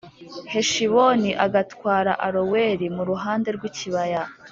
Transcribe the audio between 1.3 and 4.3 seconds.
agatwara Aroweri mu ruhande rw ikibaya